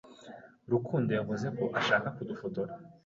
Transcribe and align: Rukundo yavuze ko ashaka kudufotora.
Rukundo 0.71 1.09
yavuze 1.17 1.47
ko 1.57 1.63
ashaka 1.79 2.07
kudufotora. 2.15 2.71